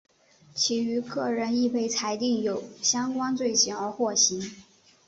[0.55, 4.41] 其余各人亦被裁定有相关罪行而获刑。